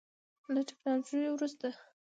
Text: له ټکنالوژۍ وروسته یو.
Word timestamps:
له 0.53 0.61
ټکنالوژۍ 0.69 1.21
وروسته 1.31 1.65
یو. 1.71 1.77